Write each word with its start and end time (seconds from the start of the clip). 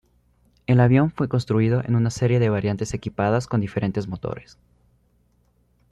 El 0.65 0.79
avión 0.79 1.11
fue 1.11 1.29
construido 1.29 1.83
en 1.85 1.95
una 1.95 2.09
serie 2.09 2.39
de 2.39 2.49
variantes 2.49 2.95
equipadas 2.95 3.45
con 3.45 3.61
diferentes 3.61 4.07
motores. 4.07 4.57